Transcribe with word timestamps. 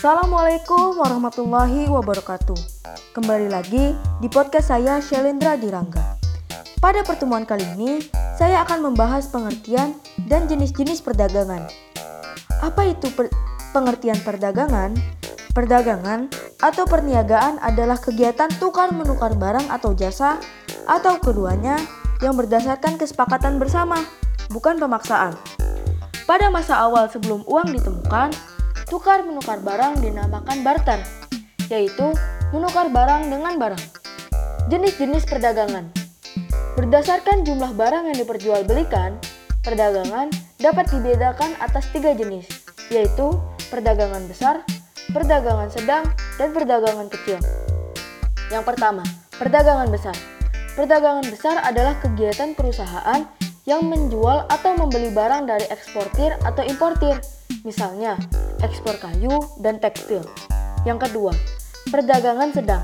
Assalamualaikum 0.00 0.96
warahmatullahi 0.96 1.84
wabarakatuh. 1.92 2.56
Kembali 3.12 3.52
lagi 3.52 3.92
di 4.24 4.32
podcast 4.32 4.72
saya 4.72 4.96
Shelindra 4.96 5.60
Dirangga. 5.60 6.16
Pada 6.80 7.04
pertemuan 7.04 7.44
kali 7.44 7.68
ini, 7.76 8.08
saya 8.32 8.64
akan 8.64 8.80
membahas 8.80 9.28
pengertian 9.28 9.92
dan 10.24 10.48
jenis-jenis 10.48 11.04
perdagangan. 11.04 11.68
Apa 12.64 12.88
itu 12.88 13.12
per 13.12 13.28
pengertian 13.76 14.16
perdagangan? 14.24 14.96
Perdagangan 15.52 16.32
atau 16.64 16.88
perniagaan 16.88 17.60
adalah 17.60 18.00
kegiatan 18.00 18.48
tukar 18.56 18.96
menukar 18.96 19.36
barang 19.36 19.68
atau 19.68 19.92
jasa 19.92 20.40
atau 20.88 21.20
keduanya 21.20 21.76
yang 22.24 22.40
berdasarkan 22.40 22.96
kesepakatan 22.96 23.60
bersama, 23.60 24.00
bukan 24.48 24.80
pemaksaan. 24.80 25.36
Pada 26.24 26.48
masa 26.48 26.80
awal 26.88 27.04
sebelum 27.12 27.44
uang 27.44 27.74
ditemukan, 27.74 28.32
tukar 28.90 29.22
menukar 29.22 29.62
barang 29.62 30.02
dinamakan 30.02 30.66
barter, 30.66 30.98
yaitu 31.70 32.10
menukar 32.50 32.90
barang 32.90 33.30
dengan 33.30 33.54
barang. 33.54 33.84
Jenis-jenis 34.66 35.30
perdagangan 35.30 35.94
Berdasarkan 36.74 37.46
jumlah 37.46 37.76
barang 37.78 38.10
yang 38.10 38.18
diperjualbelikan, 38.18 39.18
perdagangan 39.62 40.32
dapat 40.58 40.90
dibedakan 40.90 41.54
atas 41.62 41.86
tiga 41.94 42.16
jenis, 42.18 42.50
yaitu 42.90 43.36
perdagangan 43.70 44.26
besar, 44.26 44.66
perdagangan 45.14 45.70
sedang, 45.70 46.06
dan 46.40 46.50
perdagangan 46.50 47.06
kecil. 47.12 47.38
Yang 48.50 48.64
pertama, 48.64 49.04
perdagangan 49.38 49.92
besar. 49.92 50.16
Perdagangan 50.74 51.26
besar 51.28 51.60
adalah 51.62 51.98
kegiatan 52.00 52.56
perusahaan 52.56 53.28
yang 53.68 53.84
menjual 53.88 54.48
atau 54.48 54.72
membeli 54.76 55.12
barang 55.12 55.44
dari 55.44 55.66
eksportir 55.68 56.36
atau 56.44 56.64
importir, 56.64 57.20
misalnya 57.64 58.16
ekspor 58.64 58.96
kayu 58.96 59.40
dan 59.60 59.76
tekstil. 59.80 60.24
Yang 60.88 61.10
kedua, 61.10 61.32
perdagangan 61.92 62.52
sedang. 62.56 62.82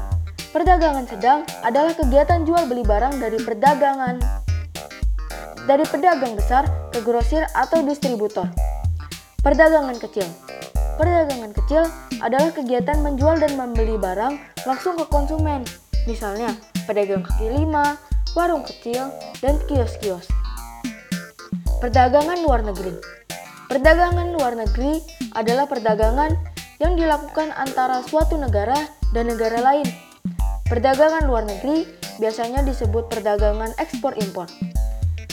Perdagangan 0.53 1.05
sedang 1.09 1.45
adalah 1.65 1.93
kegiatan 1.93 2.45
jual 2.45 2.65
beli 2.69 2.85
barang 2.85 3.21
dari 3.21 3.37
perdagangan 3.41 4.17
dari 5.67 5.83
pedagang 5.85 6.39
besar 6.39 6.65
ke 6.95 7.03
grosir 7.03 7.45
atau 7.53 7.83
distributor. 7.83 8.47
Perdagangan 9.43 9.99
kecil. 9.99 10.25
Perdagangan 10.97 11.53
kecil 11.53 11.85
adalah 12.25 12.55
kegiatan 12.55 13.03
menjual 13.05 13.37
dan 13.37 13.59
membeli 13.59 14.01
barang 14.01 14.65
langsung 14.65 14.97
ke 14.97 15.05
konsumen. 15.13 15.67
Misalnya, 16.09 16.55
pedagang 16.87 17.27
kaki 17.27 17.53
lima, 17.53 17.99
warung 18.33 18.65
kecil, 18.65 19.11
dan 19.43 19.59
kios-kios. 19.69 20.25
Perdagangan 21.77 22.41
luar 22.41 22.65
negeri. 22.65 22.97
Perdagangan 23.69 24.33
luar 24.33 24.57
negeri 24.57 24.97
adalah 25.37 25.69
perdagangan 25.69 26.33
yang 26.81 26.97
dilakukan 26.97 27.53
antara 27.53 28.01
suatu 28.01 28.41
negara 28.41 28.77
dan 29.13 29.29
negara 29.29 29.61
lain. 29.61 29.85
Perdagangan 30.73 31.29
luar 31.29 31.45
negeri 31.45 31.85
biasanya 32.17 32.65
disebut 32.65 33.13
perdagangan 33.13 33.77
ekspor-impor. 33.77 34.49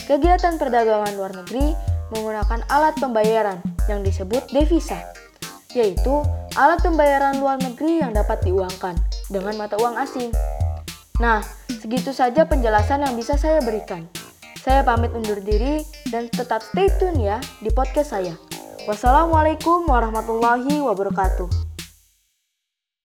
Kegiatan 0.04 0.60
perdagangan 0.60 1.16
luar 1.16 1.32
negeri 1.32 1.72
menggunakan 2.12 2.68
alat 2.68 3.00
pembayaran 3.00 3.64
yang 3.88 4.04
disebut 4.04 4.44
devisa, 4.52 5.00
yaitu 5.72 6.28
alat 6.60 6.84
pembayaran 6.84 7.40
luar 7.40 7.56
negeri 7.64 8.04
yang 8.04 8.12
dapat 8.12 8.44
diuangkan 8.44 9.00
dengan 9.32 9.56
mata 9.56 9.80
uang 9.80 9.96
asing. 9.96 10.28
Nah, 11.24 11.40
segitu 11.72 12.12
saja 12.12 12.44
penjelasan 12.44 13.08
yang 13.08 13.16
bisa 13.16 13.40
saya 13.40 13.64
berikan. 13.64 14.04
Saya 14.60 14.84
pamit 14.84 15.12
undur 15.16 15.40
diri 15.40 16.03
dan 16.12 16.28
tetap 16.28 16.60
stay 16.66 16.92
tune 17.00 17.22
ya 17.24 17.38
di 17.64 17.72
podcast 17.72 18.12
saya. 18.16 18.36
Wassalamualaikum 18.84 19.88
warahmatullahi 19.88 20.84
wabarakatuh. 20.84 21.63